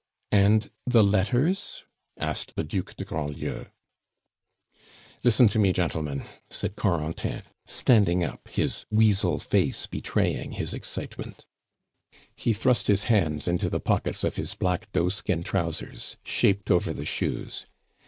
[0.31, 1.83] "And the letters?"
[2.17, 3.65] asked the Duc de Grandlieu.
[5.23, 11.45] "Listen to me, gentlemen," said Corentin, standing up, his weasel face betraying his excitement.
[12.35, 17.05] He thrust his hands into the pockets of his black doeskin trousers, shaped over the
[17.05, 17.67] shoes.